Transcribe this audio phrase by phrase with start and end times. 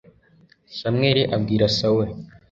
[0.77, 2.13] samweli abwira sawuli